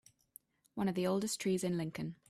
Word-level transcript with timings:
One 0.73 0.89
of 0.89 0.95
the 0.95 1.05
oldest 1.05 1.39
trees 1.39 1.63
in 1.63 1.77
Lincoln. 1.77 2.15